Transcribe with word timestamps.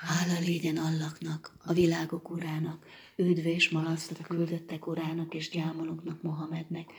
Hála 0.00 0.38
légyen 0.38 0.76
Allaknak, 0.76 1.52
a 1.64 1.72
világok 1.72 2.30
urának, 2.30 2.86
üdv 3.16 3.46
és 3.46 3.68
malasztat 3.68 4.26
küldöttek 4.26 4.86
urának 4.86 5.34
és 5.34 5.50
gyámolóknak 5.50 6.22
Mohamednek, 6.22 6.90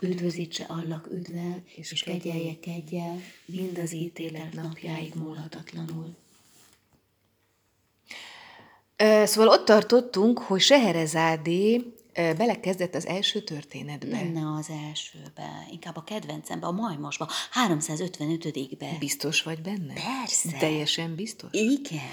üdvözítse 0.00 0.64
Allak 0.64 1.08
üdvel, 1.12 1.62
és, 1.76 1.92
és 1.92 2.02
kegyelje 2.02 2.58
kegyel, 2.60 3.20
mind 3.46 3.78
az 3.78 3.92
ítélet 3.92 4.52
napjáig 4.52 5.14
múlhatatlanul. 5.14 6.16
Szóval 9.24 9.48
ott 9.48 9.64
tartottunk, 9.64 10.38
hogy 10.38 10.60
Seherezádé 10.60 11.93
belekezdett 12.14 12.94
az 12.94 13.06
első 13.06 13.40
történetbe. 13.40 14.22
Ne 14.22 14.54
az 14.58 14.70
elsőbe, 14.88 15.66
inkább 15.70 15.96
a 15.96 16.04
kedvencembe, 16.04 16.66
a 16.66 16.72
majmosba, 16.72 17.28
355-be. 17.68 18.96
Biztos 18.98 19.42
vagy 19.42 19.60
benne? 19.60 19.92
Persze. 19.92 20.58
Teljesen 20.58 21.14
biztos? 21.14 21.50
Igen. 21.52 22.10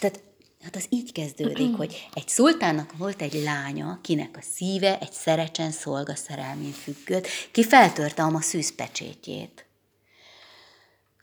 Tehát 0.00 0.22
Hát 0.62 0.76
az 0.76 0.86
így 0.88 1.12
kezdődik, 1.12 1.76
hogy 1.76 2.08
egy 2.14 2.28
szultának 2.28 2.96
volt 2.96 3.22
egy 3.22 3.34
lánya, 3.34 3.98
kinek 4.02 4.36
a 4.36 4.42
szíve 4.54 4.98
egy 4.98 5.12
szerecsen 5.12 5.70
szolga 5.70 6.14
szerelmén 6.14 6.72
függött, 6.72 7.26
ki 7.50 7.64
feltörte 7.64 8.22
a 8.22 8.40
szűzpecsétjét. 8.40 9.66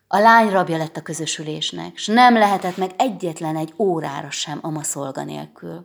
A 0.08 0.18
lány 0.18 0.50
rabja 0.50 0.78
lett 0.78 0.98
a 0.98 1.02
közösülésnek, 1.02 1.98
s 1.98 2.08
nem 2.08 2.34
lehetett 2.34 2.78
meg 2.78 2.92
egyetlen 2.98 3.56
egy 3.56 3.74
órára 3.78 4.32
sem 4.32 4.60
ama 4.62 4.84
szolga 4.84 5.24
nélkül. 5.24 5.84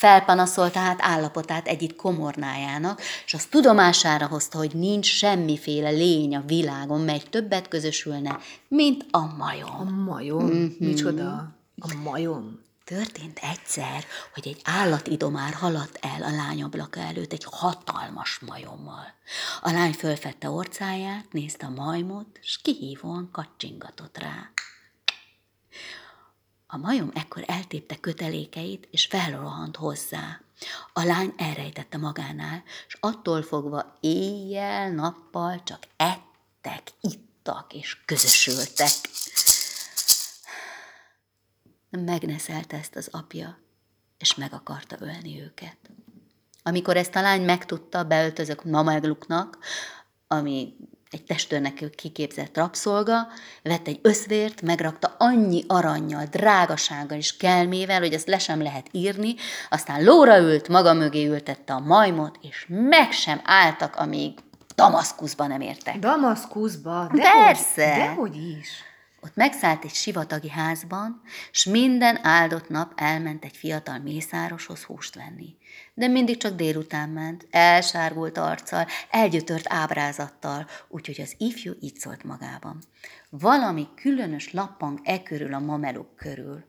Felpanaszolta 0.00 0.78
hát 0.78 0.98
állapotát 1.02 1.66
egyik 1.66 1.96
komornájának, 1.96 3.00
és 3.26 3.34
azt 3.34 3.50
tudomására 3.50 4.26
hozta, 4.26 4.58
hogy 4.58 4.74
nincs 4.74 5.06
semmiféle 5.06 5.90
lény 5.90 6.36
a 6.36 6.42
világon, 6.46 7.00
mely 7.00 7.22
többet 7.30 7.68
közösülne, 7.68 8.38
mint 8.68 9.06
a 9.10 9.34
majom. 9.36 9.70
A 9.70 9.84
majom? 9.84 10.44
Mm-hmm. 10.44 10.66
Micsoda? 10.78 11.54
A 11.80 11.94
majom? 12.04 12.60
Történt 12.84 13.40
egyszer, 13.42 14.04
hogy 14.34 14.48
egy 14.48 14.60
állatidomár 14.64 15.52
haladt 15.52 15.98
el 16.00 16.22
a 16.22 16.30
lány 16.30 16.62
ablaka 16.62 17.00
előtt 17.00 17.32
egy 17.32 17.46
hatalmas 17.50 18.38
majommal. 18.46 19.14
A 19.60 19.70
lány 19.70 19.92
fölfette 19.92 20.50
orcáját, 20.50 21.26
nézte 21.30 21.66
a 21.66 21.82
majmot, 21.82 22.38
és 22.42 22.58
kihívóan 22.62 23.28
kacsingatott 23.32 24.18
rá. 24.18 24.50
A 26.72 26.76
majom 26.76 27.10
ekkor 27.14 27.42
eltépte 27.46 27.96
kötelékeit, 27.96 28.88
és 28.90 29.06
felrohant 29.06 29.76
hozzá. 29.76 30.40
A 30.92 31.02
lány 31.04 31.32
elrejtette 31.36 31.96
magánál, 31.96 32.62
és 32.86 32.96
attól 33.00 33.42
fogva 33.42 33.96
éjjel-nappal 34.00 35.62
csak 35.62 35.86
ettek, 35.96 36.82
ittak 37.00 37.72
és 37.72 37.96
közösültek. 38.04 38.90
Megneszelte 41.90 42.76
ezt 42.76 42.96
az 42.96 43.08
apja, 43.10 43.58
és 44.18 44.34
meg 44.34 44.52
akarta 44.52 44.96
ölni 45.00 45.40
őket. 45.42 45.76
Amikor 46.62 46.96
ezt 46.96 47.14
a 47.14 47.20
lány 47.20 47.42
megtudta, 47.42 48.04
beöltözök 48.04 48.64
mamegluknak, 48.64 49.58
ami 50.26 50.76
egy 51.10 51.24
testőrnek 51.24 51.84
kiképzett 51.96 52.56
rabszolga, 52.56 53.28
vett 53.62 53.86
egy 53.86 53.98
összvért, 54.02 54.62
megrakta 54.62 55.14
annyi 55.18 55.64
aranyjal, 55.68 56.24
drágasággal 56.24 57.18
és 57.18 57.36
kelmével, 57.36 57.98
hogy 57.98 58.12
ezt 58.12 58.28
le 58.28 58.38
sem 58.38 58.62
lehet 58.62 58.88
írni, 58.92 59.34
aztán 59.70 60.04
lóra 60.04 60.38
ült, 60.38 60.68
maga 60.68 60.92
mögé 60.92 61.26
ültette 61.26 61.72
a 61.72 61.80
majmot, 61.80 62.38
és 62.42 62.66
meg 62.68 63.12
sem 63.12 63.40
álltak, 63.44 63.96
amíg 63.96 64.38
Damaszkuszba 64.74 65.46
nem 65.46 65.60
értek. 65.60 65.98
Damaszkuszba? 65.98 67.10
De 67.12 67.22
Persze! 67.22 67.94
dehogy 67.96 68.36
is. 68.36 68.68
Ott 69.22 69.34
megszállt 69.34 69.84
egy 69.84 69.94
sivatagi 69.94 70.50
házban, 70.50 71.20
s 71.50 71.64
minden 71.64 72.18
áldott 72.22 72.68
nap 72.68 72.92
elment 72.96 73.44
egy 73.44 73.56
fiatal 73.56 73.98
mészároshoz 73.98 74.82
húst 74.82 75.14
venni. 75.14 75.56
De 75.94 76.08
mindig 76.08 76.36
csak 76.36 76.54
délután 76.56 77.08
ment, 77.08 77.46
elsárgult 77.50 78.38
arccal, 78.38 78.86
elgyötört 79.10 79.72
ábrázattal, 79.72 80.66
úgyhogy 80.88 81.20
az 81.20 81.34
ifjú 81.38 81.72
így 81.80 81.96
szólt 81.96 82.24
magában. 82.24 82.82
Valami 83.30 83.88
különös 83.94 84.52
lappang 84.52 85.00
e 85.04 85.22
körül 85.22 85.54
a 85.54 85.58
mameluk 85.58 86.16
körül. 86.16 86.64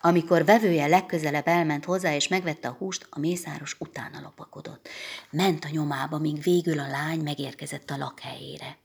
Amikor 0.00 0.44
vevője 0.44 0.86
legközelebb 0.86 1.46
elment 1.46 1.84
hozzá, 1.84 2.14
és 2.14 2.28
megvette 2.28 2.68
a 2.68 2.76
húst, 2.78 3.06
a 3.10 3.18
mészáros 3.18 3.76
utána 3.78 4.20
lopakodott. 4.20 4.88
Ment 5.30 5.64
a 5.64 5.68
nyomába, 5.70 6.18
míg 6.18 6.42
végül 6.42 6.78
a 6.78 6.88
lány 6.88 7.20
megérkezett 7.20 7.90
a 7.90 7.96
lakhelyére. 7.96 8.76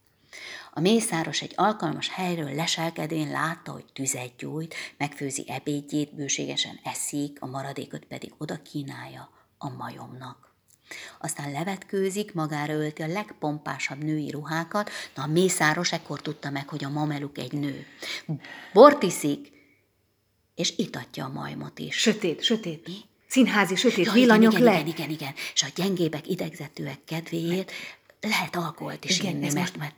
A 0.74 0.80
mészáros 0.80 1.42
egy 1.42 1.52
alkalmas 1.56 2.08
helyről 2.08 2.54
leselkedén 2.54 3.30
látta, 3.30 3.72
hogy 3.72 3.84
tüzet 3.92 4.36
gyújt, 4.38 4.74
megfőzi 4.98 5.44
ebédjét, 5.48 6.14
bőségesen 6.14 6.80
eszik, 6.84 7.36
a 7.40 7.46
maradékot 7.46 8.04
pedig 8.04 8.32
oda 8.38 8.62
kínálja 8.62 9.30
a 9.58 9.68
majomnak. 9.68 10.54
Aztán 11.20 11.52
levetkőzik, 11.52 12.34
magára 12.34 12.72
ölti 12.72 13.02
a 13.02 13.06
legpompásabb 13.06 14.04
női 14.04 14.30
ruhákat, 14.30 14.90
de 15.14 15.20
a 15.20 15.26
mészáros 15.26 15.92
ekkor 15.92 16.20
tudta 16.20 16.50
meg, 16.50 16.68
hogy 16.68 16.84
a 16.84 16.88
mameluk 16.88 17.38
egy 17.38 17.52
nő. 17.52 17.86
Bortiszik, 18.72 19.52
és 20.54 20.74
itatja 20.76 21.24
a 21.24 21.32
majmot 21.32 21.78
is. 21.78 21.96
Sötét, 21.96 22.42
sötét. 22.42 22.86
Mi? 22.86 22.94
Színházi 23.28 23.74
sötét 23.74 24.06
ja, 24.06 24.12
villanyok 24.12 24.52
igen, 24.52 24.64
le. 24.64 24.72
Igen, 24.72 24.86
igen, 24.86 25.10
igen. 25.10 25.32
És 25.54 25.62
a 25.62 25.66
gyengébek, 25.74 26.28
idegzetűek 26.28 27.04
kedvéért 27.04 27.72
lehet 28.20 28.56
alkoholt 28.56 29.04
is 29.04 29.18
igen, 29.18 29.30
inni, 29.30 29.40
mert, 29.40 29.54
most... 29.54 29.76
mert 29.76 29.94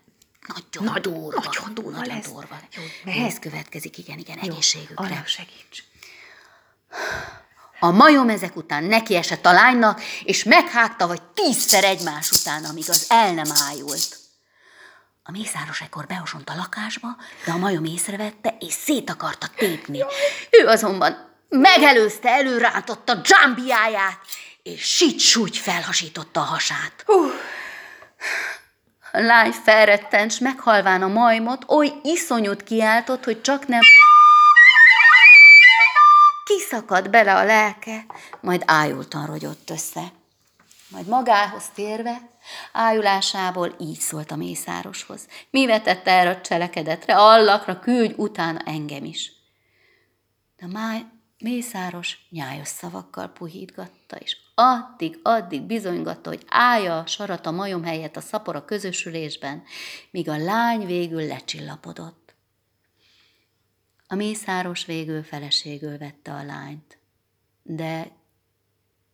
nagyon 0.47 0.93
Nagy, 0.93 1.00
durva. 1.00 1.41
Nagyon 1.44 1.75
durva, 1.75 1.91
nagyon 1.91 2.15
lesz. 2.15 2.27
durva. 2.27 2.59
Jó, 3.05 3.12
Ez 3.25 3.38
következik, 3.38 3.99
igen, 3.99 4.19
igen, 4.19 4.38
Jó, 4.43 4.53
egészségükre. 4.53 5.05
Arra 5.05 5.22
segíts. 5.27 5.84
A 7.81 7.91
majom 7.91 8.28
ezek 8.28 8.56
után 8.56 8.84
neki 8.84 9.16
esett 9.16 9.47
a 9.47 9.53
lánynak, 9.53 10.03
és 10.25 10.44
meghágta, 10.44 11.06
vagy 11.06 11.22
tízszer 11.22 11.84
egymás 11.84 12.31
után, 12.31 12.65
amíg 12.65 12.84
az 12.88 13.06
el 13.09 13.33
nem 13.33 13.50
ájult. 13.69 14.19
A 15.22 15.31
mészáros 15.31 15.81
ekkor 15.81 16.06
beosont 16.06 16.50
a 16.50 16.54
lakásba, 16.54 17.09
de 17.44 17.53
a 17.53 17.56
majom 17.56 17.84
észrevette, 17.84 18.56
és 18.60 18.72
szét 18.72 19.10
akarta 19.10 19.47
tépni. 19.56 20.04
Ő 20.50 20.66
azonban 20.66 21.33
megelőzte, 21.49 22.28
előrántotta 22.31 23.15
dzsámbiáját, 23.15 24.19
és 24.62 24.83
sit 24.83 25.56
felhasította 25.56 26.41
a 26.41 26.44
hasát. 26.44 27.04
Uh. 27.06 27.33
Lány 29.17 29.51
felrettent, 29.51 30.31
s 30.31 30.39
meghalván 30.39 31.03
a 31.03 31.09
majmot, 31.09 31.71
oly 31.71 31.93
iszonyút 32.03 32.63
kiáltott, 32.63 33.25
hogy 33.25 33.41
csak 33.41 33.67
nem 33.67 33.81
kiszakadt 36.45 37.11
bele 37.11 37.35
a 37.35 37.45
lelke, 37.45 38.05
majd 38.41 38.63
ájultan 38.67 39.27
rogyott 39.27 39.71
össze. 39.71 40.13
Majd 40.89 41.07
magához 41.07 41.69
térve, 41.75 42.21
ájulásából 42.73 43.75
így 43.79 43.99
szólt 43.99 44.31
a 44.31 44.37
mészároshoz. 44.37 45.29
Mi 45.51 45.67
vetette 45.67 46.11
erre 46.11 46.31
a 46.31 46.41
cselekedetre, 46.41 47.17
allakra 47.17 47.79
küldj 47.79 48.15
utána 48.17 48.61
engem 48.65 49.05
is. 49.05 49.33
De 50.57 50.67
máj, 50.67 51.05
mészáros 51.39 52.19
nyájos 52.31 52.69
szavakkal 52.69 53.29
puhítgatta, 53.29 54.17
és 54.17 54.37
addig-addig 54.54 55.62
bizonygatta, 55.62 56.28
hogy 56.28 56.44
állja 56.48 56.98
a 56.98 57.06
sarat 57.06 57.47
a 57.47 57.50
majom 57.50 57.82
helyett 57.82 58.16
a 58.16 58.20
szapora 58.20 58.65
közösülésben, 58.65 59.62
míg 60.10 60.28
a 60.28 60.37
lány 60.37 60.87
végül 60.87 61.26
lecsillapodott. 61.26 62.34
A 64.06 64.15
mészáros 64.15 64.84
végül 64.84 65.22
feleségül 65.22 65.98
vette 65.98 66.32
a 66.32 66.44
lányt, 66.44 66.98
de 67.62 68.10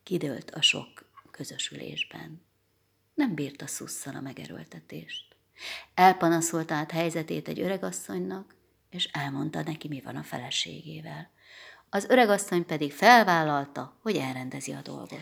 kidőlt 0.02 0.50
a 0.50 0.62
sok 0.62 1.10
közösülésben. 1.30 2.42
Nem 3.14 3.34
bírta 3.34 3.66
szusszal 3.66 4.16
a 4.16 4.20
megerőltetést. 4.20 5.36
Elpanaszolt 5.94 6.70
át 6.70 6.90
helyzetét 6.90 7.48
egy 7.48 7.60
öregasszonynak, 7.60 8.54
és 8.90 9.04
elmondta 9.04 9.62
neki, 9.62 9.88
mi 9.88 10.00
van 10.00 10.16
a 10.16 10.22
feleségével 10.22 11.30
az 11.90 12.06
öregasszony 12.08 12.66
pedig 12.66 12.92
felvállalta, 12.92 13.92
hogy 14.02 14.16
elrendezi 14.16 14.72
a 14.72 14.80
dolgot. 14.82 15.18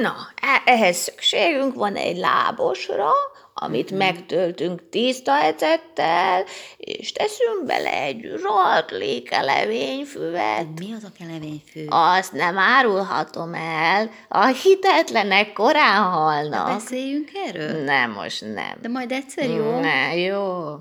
Na, 0.00 0.14
e- 0.34 0.62
ehhez 0.64 0.96
szükségünk 0.96 1.74
van 1.74 1.94
egy 1.94 2.16
lábosra, 2.16 3.10
amit 3.54 3.94
mm. 3.94 3.96
megtöltünk 3.96 4.88
tiszta 4.88 5.42
ecettel, 5.42 6.44
és 6.76 7.12
teszünk 7.12 7.64
bele 7.66 7.92
egy 8.02 8.30
rohadt 8.42 8.90
lékelevényfüvet. 8.90 10.66
Mi 10.78 10.92
az 10.92 11.04
a 11.04 11.12
kelevényfű? 11.18 11.84
Azt 11.88 12.32
nem 12.32 12.58
árulhatom 12.58 13.54
el, 13.54 14.10
a 14.28 14.46
hitetlenek 14.46 15.52
korán 15.52 16.02
halnak. 16.02 16.66
De 16.66 16.72
beszéljünk 16.72 17.30
erről? 17.46 17.84
Nem, 17.84 18.10
most 18.10 18.40
nem. 18.40 18.78
De 18.80 18.88
majd 18.88 19.12
egyszer 19.12 19.50
jó? 19.50 19.80
Ne, 19.80 20.16
jó. 20.16 20.76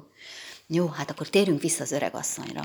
Jó, 0.71 0.87
hát 0.87 1.09
akkor 1.09 1.29
térjünk 1.29 1.61
vissza 1.61 1.83
az 1.83 1.91
öregasszonyra. 1.91 2.61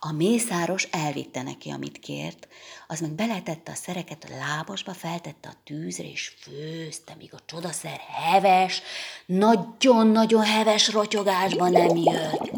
A 0.00 0.12
mészáros 0.12 0.88
elvitte 0.90 1.42
neki, 1.42 1.70
amit 1.70 1.98
kért, 1.98 2.48
az 2.88 3.00
meg 3.00 3.10
beletette 3.10 3.72
a 3.72 3.74
szereket 3.74 4.24
a 4.24 4.36
lábasba, 4.38 4.92
feltette 4.92 5.48
a 5.48 5.56
tűzre, 5.64 6.04
és 6.04 6.32
főzte, 6.40 7.14
míg 7.18 7.30
a 7.34 7.38
csodaszer 7.46 8.00
heves, 8.30 8.82
nagyon-nagyon 9.26 10.42
heves 10.42 10.92
rotyogásban 10.92 11.72
nem 11.72 11.96
jött. 11.96 12.50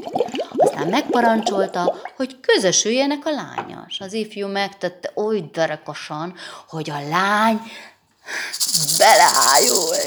Aztán 0.56 0.88
megparancsolta, 0.88 2.00
hogy 2.16 2.40
közösüljenek 2.40 3.26
a 3.26 3.30
lányas. 3.30 4.00
az 4.00 4.12
ifjú 4.12 4.46
megtette 4.48 5.12
oly 5.14 5.48
derekosan, 5.52 6.34
hogy 6.68 6.90
a 6.90 7.08
lány 7.08 7.60
beleájult. 8.98 10.05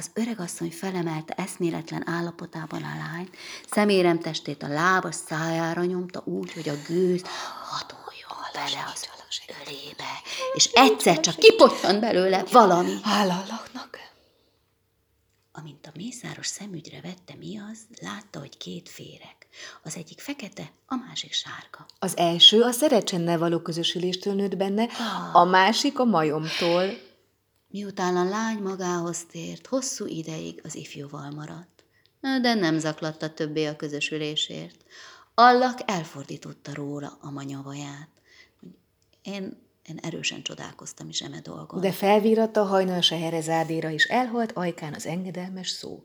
Az 0.00 0.10
öregasszony 0.14 0.70
felemelte 0.70 1.34
eszméletlen 1.34 2.08
állapotában 2.08 2.82
a 2.82 2.96
lányt, 2.96 3.36
szeméremtestét 3.70 4.62
a 4.62 4.68
lábas 4.68 5.14
szájára 5.14 5.84
nyomta 5.84 6.22
úgy, 6.24 6.52
hogy 6.52 6.68
a 6.68 6.74
gőz 6.86 7.22
hatoljon 7.70 8.38
bele 8.52 8.92
az 8.94 9.08
ölébe, 9.64 10.12
és 10.54 10.70
egyszer 10.72 11.20
csak 11.20 11.36
kipottyant 11.36 12.00
belőle 12.00 12.44
valami. 12.52 12.96
Hálallaknak. 13.02 13.98
Amint 15.52 15.86
a 15.86 15.92
mészáros 15.94 16.46
szemügyre 16.46 17.00
vette, 17.00 17.34
mi 17.38 17.58
az, 17.70 17.78
látta, 18.00 18.38
hogy 18.38 18.56
két 18.56 18.88
féreg. 18.88 19.36
Az 19.82 19.96
egyik 19.96 20.20
fekete, 20.20 20.72
a 20.86 20.94
másik 20.94 21.32
sárga. 21.32 21.86
Az 21.98 22.16
első 22.16 22.62
a 22.62 22.72
szerecsennel 22.72 23.38
való 23.38 23.60
közösüléstől 23.60 24.34
nőtt 24.34 24.56
benne, 24.56 24.88
a 25.32 25.44
másik 25.44 25.98
a 25.98 26.04
majomtól. 26.04 27.08
Miután 27.70 28.16
a 28.16 28.24
lány 28.24 28.58
magához 28.58 29.24
tért, 29.24 29.66
hosszú 29.66 30.06
ideig 30.06 30.60
az 30.64 30.74
ifjúval 30.74 31.30
maradt. 31.30 31.84
De 32.20 32.54
nem 32.54 32.78
zaklatta 32.78 33.34
többé 33.34 33.64
a 33.66 33.76
közösülésért. 33.76 34.84
Allak 35.34 35.78
elfordította 35.84 36.74
róla 36.74 37.18
a 37.20 37.30
manyavaját. 37.30 38.08
Én, 39.22 39.62
én 39.90 39.98
erősen 40.02 40.42
csodálkoztam 40.42 41.08
is 41.08 41.20
eme 41.20 41.40
dolgon. 41.40 41.80
De 41.80 41.92
felvíratta 41.92 42.60
a 42.60 42.64
hajnal 42.64 43.00
Seherezádéra, 43.00 43.90
és 43.90 44.04
elhalt 44.04 44.52
ajkán 44.52 44.94
az 44.94 45.06
engedelmes 45.06 45.68
szó. 45.68 46.02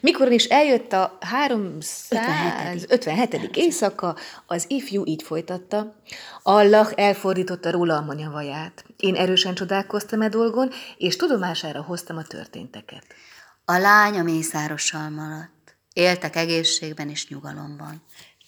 Mikor 0.00 0.32
is 0.32 0.44
eljött 0.44 0.92
a 0.92 1.18
357. 1.20 3.56
éjszaka, 3.56 4.16
az 4.46 4.64
ifjú 4.68 5.02
így 5.06 5.22
folytatta. 5.22 6.00
Allah 6.42 6.92
elfordította 6.94 7.70
róla 7.70 7.96
a 7.96 8.04
manyavaját. 8.04 8.84
Én 8.96 9.14
erősen 9.14 9.54
csodálkoztam 9.54 10.22
e 10.22 10.28
dolgon, 10.28 10.70
és 10.96 11.16
tudomására 11.16 11.82
hoztam 11.82 12.16
a 12.16 12.22
történteket. 12.22 13.04
A 13.64 13.78
lány 13.78 14.18
a 14.18 14.22
mészárossal 14.22 15.10
maradt. 15.10 15.76
Éltek 15.92 16.36
egészségben 16.36 17.08
és 17.08 17.28
nyugalomban. 17.28 18.02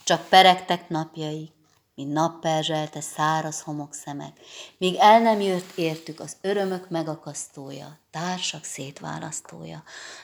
Csak 0.04 0.28
peregtek 0.28 0.88
napjaik, 0.88 1.56
mint 1.98 2.12
napperzselte 2.12 3.00
száraz 3.00 3.60
homokszemek, 3.60 4.32
míg 4.78 4.96
el 4.98 5.20
nem 5.20 5.40
jött 5.40 5.72
értük 5.74 6.20
az 6.20 6.36
örömök 6.40 6.88
megakasztója, 6.88 7.98
társak 8.10 8.64
szétválasztója. 8.64 9.82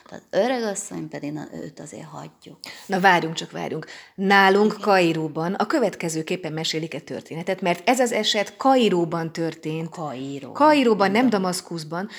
Az 0.09 0.21
öregasszony 0.29 1.07
pedig 1.09 1.31
na, 1.31 1.47
őt 1.53 1.79
azért 1.79 2.07
hagyjuk. 2.07 2.59
Na 2.85 2.99
várjunk, 2.99 3.35
csak 3.35 3.51
várjunk. 3.51 3.85
Nálunk 4.15 4.77
Kairóban 4.81 5.53
a 5.53 5.65
következőképpen 5.65 6.53
mesélik 6.53 6.93
a 6.93 6.99
történetet, 6.99 7.61
mert 7.61 7.89
ez 7.89 7.99
az 7.99 8.11
eset 8.11 8.55
Kairóban 8.57 9.31
történt. 9.31 9.89
Kairó. 9.89 10.51
Kairóban, 10.51 11.11
nem 11.11 11.29
Damaszkuszban. 11.29 12.09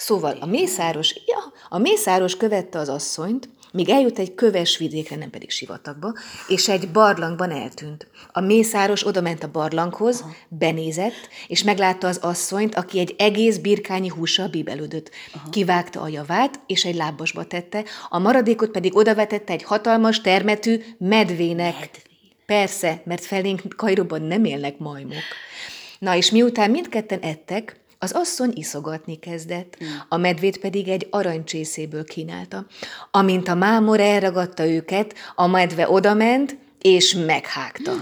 Szóval 0.00 0.36
a 0.40 0.46
mészáros, 0.46 1.14
ja, 1.26 1.52
a 1.68 1.78
mészáros 1.78 2.36
követte 2.36 2.78
az 2.78 2.88
asszonyt, 2.88 3.48
míg 3.72 3.88
eljut 3.88 4.18
egy 4.18 4.34
köves 4.34 4.76
vidékre, 4.78 5.16
nem 5.16 5.30
pedig 5.30 5.50
sivatagba, 5.50 6.12
és 6.48 6.68
egy 6.68 6.90
barlangban 6.90 7.50
eltűnt. 7.50 8.06
A 8.32 8.40
mészáros 8.40 9.06
odament 9.06 9.42
a 9.42 9.50
barlanghoz, 9.50 10.20
Aha. 10.20 10.32
benézett, 10.48 11.28
és 11.46 11.62
meglátta 11.62 12.06
az 12.06 12.16
asszonyt, 12.16 12.74
aki 12.74 12.98
egy 12.98 13.14
egész 13.18 13.56
birkányi 13.56 14.08
hússal 14.08 14.48
bíbelődött. 14.48 15.10
Aha. 15.34 15.50
Kivágta 15.50 16.00
a 16.00 16.08
javát, 16.08 16.60
és 16.66 16.84
egy 16.84 16.96
lábasba 16.96 17.44
tette, 17.44 17.84
a 18.08 18.18
maradékot 18.18 18.70
pedig 18.70 18.96
odavetette 18.96 19.52
egy 19.52 19.62
hatalmas 19.62 20.20
termetű 20.20 20.80
medvének. 20.98 21.74
Medvé. 21.74 21.98
Persze, 22.46 23.02
mert 23.04 23.24
felénk 23.24 23.62
Kajróban 23.76 24.22
nem 24.22 24.44
élnek 24.44 24.78
majmok. 24.78 25.22
Na 25.98 26.16
és 26.16 26.30
miután 26.30 26.70
mindketten 26.70 27.20
ettek, 27.20 27.80
az 28.02 28.12
asszony 28.12 28.52
iszogatni 28.54 29.18
kezdett, 29.18 29.76
a 30.08 30.16
medvét 30.16 30.58
pedig 30.58 30.88
egy 30.88 31.06
aranycsészéből 31.10 32.04
kínálta. 32.04 32.66
Amint 33.10 33.48
a 33.48 33.54
mámor 33.54 34.00
elragadta 34.00 34.66
őket, 34.66 35.14
a 35.34 35.46
medve 35.46 35.88
odament, 35.88 36.58
és 36.80 37.14
meghágta. 37.14 37.96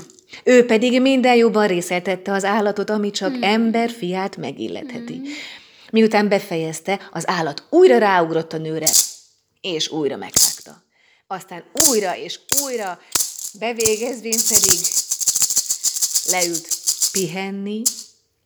Ő 0.44 0.66
pedig 0.66 1.00
minden 1.00 1.34
jobban 1.34 1.66
részeltette 1.66 2.32
az 2.32 2.44
állatot, 2.44 2.90
ami 2.90 3.10
csak 3.10 3.32
hmm. 3.32 3.42
ember 3.42 3.90
fiát 3.90 4.36
megilletheti. 4.36 5.14
Hmm. 5.14 5.32
Miután 5.90 6.28
befejezte, 6.28 7.08
az 7.12 7.28
állat 7.28 7.62
újra 7.70 7.98
ráugrott 7.98 8.52
a 8.52 8.58
nőre, 8.58 8.88
és 9.60 9.88
újra 9.88 10.16
meghágta. 10.16 10.82
Aztán 11.26 11.64
újra 11.88 12.16
és 12.16 12.40
újra, 12.62 13.00
bevégezvén 13.58 14.38
pedig 14.48 14.78
leült 16.30 16.68
pihenni, 17.12 17.82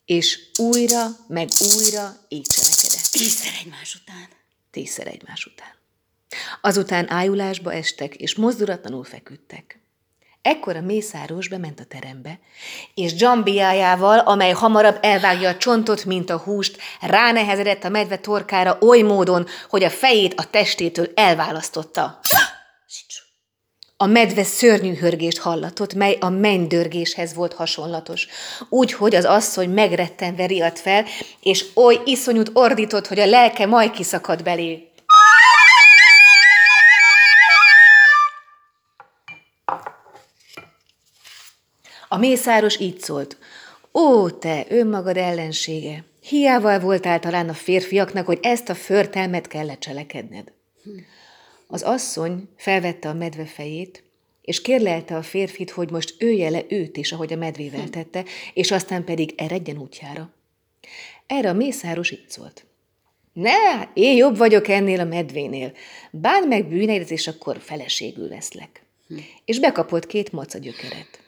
és 0.05 0.39
újra, 0.59 1.07
meg 1.29 1.49
újra 1.77 2.17
így 2.29 2.47
cselekedett. 2.47 3.09
Tízszer 3.11 3.53
egymás 3.61 3.95
után. 3.95 4.29
Tízszer 4.71 5.07
egymás 5.07 5.47
után. 5.47 5.81
Azután 6.61 7.11
ájulásba 7.11 7.73
estek, 7.73 8.15
és 8.15 8.35
mozdulatlanul 8.35 9.05
feküdtek. 9.05 9.81
Ekkor 10.43 10.77
a 10.77 10.81
mészáros 10.81 11.49
bement 11.49 11.81
a 11.81 11.85
terembe, 11.85 12.39
és 12.95 13.15
dzsambiájával, 13.15 14.19
amely 14.19 14.51
hamarabb 14.51 14.99
elvágja 15.01 15.49
a 15.49 15.57
csontot, 15.57 16.05
mint 16.05 16.31
a 16.31 16.39
húst, 16.39 16.79
ránehezedett 17.01 17.85
a 17.85 17.89
medve 17.89 18.19
torkára 18.19 18.79
oly 18.81 19.03
módon, 19.03 19.47
hogy 19.69 19.85
a 19.85 19.91
fejét 19.91 20.35
a 20.35 20.51
testétől 20.51 21.11
elválasztotta. 21.15 22.21
A 24.03 24.07
medve 24.07 24.45
szörnyű 24.45 24.95
hörgést 24.95 25.39
hallatott, 25.39 25.95
mely 25.95 26.17
a 26.21 26.29
mennydörgéshez 26.29 27.35
volt 27.35 27.53
hasonlatos. 27.53 28.29
Úgy, 28.69 28.93
hogy 28.93 29.15
az 29.15 29.25
asszony 29.25 29.71
megrettenve 29.71 30.47
riadt 30.47 30.79
fel, 30.79 31.05
és 31.41 31.65
oly 31.75 32.01
iszonyút 32.05 32.51
ordított, 32.53 33.07
hogy 33.07 33.19
a 33.19 33.27
lelke 33.27 33.67
majd 33.67 33.91
kiszakadt 33.91 34.43
belé. 34.43 34.89
A 42.09 42.17
mészáros 42.17 42.81
így 42.81 43.01
szólt. 43.01 43.37
Ó, 43.93 44.31
te, 44.31 44.65
önmagad 44.69 45.17
ellensége! 45.17 46.05
Hiával 46.21 46.79
voltál 46.79 47.19
talán 47.19 47.49
a 47.49 47.55
férfiaknak, 47.55 48.27
hogy 48.27 48.39
ezt 48.43 48.69
a 48.69 48.75
förtelmet 48.75 49.47
kellett 49.47 49.81
cselekedned. 49.81 50.53
Az 51.73 51.83
asszony 51.83 52.49
felvette 52.57 53.09
a 53.09 53.15
medve 53.15 53.45
fejét, 53.45 54.05
és 54.43 54.63
kérlelte 54.63 55.17
a 55.17 55.23
férfit, 55.23 55.71
hogy 55.71 55.91
most 55.91 56.15
ője 56.19 56.51
le 56.51 56.63
őt 56.69 56.97
is, 56.97 57.13
ahogy 57.13 57.33
a 57.33 57.37
medvével 57.37 57.89
tette, 57.89 58.25
és 58.55 58.71
aztán 58.71 59.05
pedig 59.05 59.35
eredjen 59.37 59.79
útjára. 59.79 60.35
Erre 61.27 61.49
a 61.49 61.53
mészáros 61.53 62.11
így 62.11 62.25
szólt. 62.29 62.65
Ne, 63.33 63.83
én 63.95 64.17
jobb 64.17 64.37
vagyok 64.37 64.69
ennél 64.69 65.01
a 65.01 65.05
medvénél. 65.05 65.73
Bán 66.11 66.49
meg 66.49 66.69
bűneidet, 66.69 67.11
és 67.11 67.29
akkor 67.29 67.59
feleségül 67.61 68.29
veszlek. 68.29 68.85
Hm. 69.09 69.17
És 69.45 69.59
bekapott 69.59 70.07
két 70.07 70.33
macagyökeret. 70.33 71.21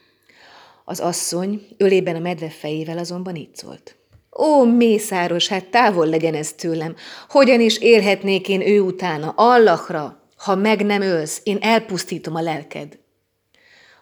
Az 0.84 1.00
asszony 1.00 1.66
ölében 1.76 2.16
a 2.16 2.20
medve 2.20 2.48
fejével 2.48 2.98
azonban 2.98 3.36
így 3.36 3.56
szólt. 3.56 3.96
Ó, 4.38 4.64
mészáros, 4.64 5.48
hát 5.48 5.64
távol 5.64 6.06
legyen 6.06 6.34
ez 6.34 6.52
tőlem. 6.52 6.96
Hogyan 7.28 7.60
is 7.60 7.78
élhetnék 7.78 8.48
én 8.48 8.60
ő 8.60 8.80
utána, 8.80 9.32
Allahra, 9.36 10.22
ha 10.44 10.54
meg 10.54 10.84
nem 10.84 11.02
ölsz, 11.02 11.40
én 11.42 11.58
elpusztítom 11.60 12.34
a 12.34 12.40
lelked. 12.40 12.98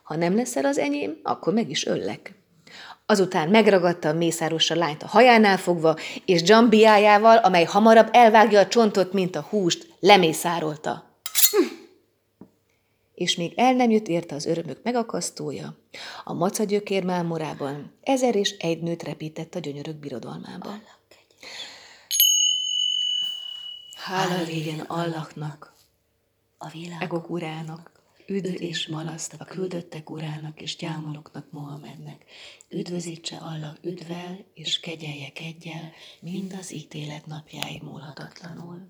Ha 0.03 0.17
nem 0.17 0.35
leszel 0.35 0.65
az 0.65 0.79
enyém, 0.79 1.21
akkor 1.23 1.53
meg 1.53 1.71
is 1.71 1.87
öllek. 1.87 2.35
Azután 3.07 3.49
megragadta 3.49 4.09
a 4.09 4.13
mészáros 4.13 4.71
a 4.71 4.75
lányt 4.75 5.03
a 5.03 5.07
hajánál 5.07 5.57
fogva, 5.57 5.97
és 6.25 6.43
dzsambiájával, 6.43 7.37
amely 7.37 7.65
hamarabb 7.65 8.09
elvágja 8.13 8.61
a 8.61 8.67
csontot, 8.67 9.13
mint 9.13 9.37
a 9.37 9.47
húst, 9.51 9.87
lemészárolta. 10.01 11.05
Hm. 11.51 11.75
És 13.15 13.37
még 13.37 13.53
el 13.57 13.73
nem 13.73 13.91
jött 13.91 14.09
érte 14.09 14.35
az 14.35 14.47
örömök 14.47 14.79
megakasztója, 14.83 15.77
a 16.25 16.33
macagyökér 16.33 17.05
mámorában 17.05 17.93
ezer 18.03 18.35
és 18.35 18.51
egy 18.51 18.83
nőt 18.83 19.03
repített 19.03 19.55
a 19.55 19.59
gyönyörök 19.59 19.97
birodalmába. 19.97 20.69
Hála 23.95 24.43
legyen 24.43 24.81
Allahnak, 24.81 25.72
a 26.63 26.69
világ 26.69 27.03
Egok 27.03 27.31
urának, 27.31 27.91
üdv 28.27 28.63
és 28.63 28.87
malaszt 28.87 29.35
a 29.39 29.45
küldöttek 29.45 30.11
urának 30.11 30.61
és 30.61 30.77
gyámoloknak 30.77 31.51
Mohamednek. 31.51 32.25
Üdvözítse 32.69 33.37
Allah 33.37 33.75
üdvel 33.83 34.45
és 34.55 34.81
kegyelje 34.81 35.33
kegyel, 35.33 35.93
mind 36.21 36.53
az 36.59 36.73
ítélet 36.73 37.27
napjáig 37.27 37.83
múlhatatlanul. 37.83 38.81